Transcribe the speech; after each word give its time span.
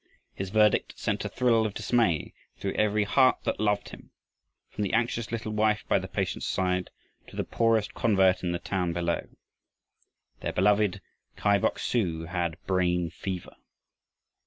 His 0.33 0.49
verdict 0.49 0.97
sent 0.97 1.25
a 1.25 1.29
thrill 1.29 1.63
of 1.63 1.75
dismay 1.75 2.33
through 2.57 2.73
every 2.73 3.03
heart 3.03 3.37
that 3.43 3.59
loved 3.59 3.89
him, 3.89 4.09
from 4.71 4.83
the 4.83 4.93
anxious 4.93 5.31
little 5.31 5.51
wife 5.51 5.83
by 5.87 5.99
the 5.99 6.07
patient's 6.07 6.47
side, 6.47 6.89
to 7.27 7.35
the 7.35 7.43
poorest 7.43 7.93
convert 7.93 8.41
in 8.41 8.51
the 8.51 8.57
town 8.57 8.93
below. 8.93 9.27
Their 10.39 10.53
beloved 10.53 11.01
Kai 11.35 11.59
Bok 11.59 11.77
su 11.77 12.25
had 12.25 12.57
brain 12.65 13.11
fever. 13.11 13.55